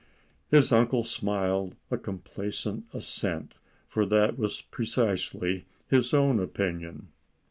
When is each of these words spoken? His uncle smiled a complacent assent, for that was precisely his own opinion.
His 0.49 0.71
uncle 0.71 1.03
smiled 1.03 1.75
a 1.91 1.97
complacent 1.99 2.85
assent, 2.91 3.53
for 3.87 4.03
that 4.07 4.35
was 4.35 4.61
precisely 4.71 5.65
his 5.89 6.11
own 6.11 6.39
opinion. 6.39 7.09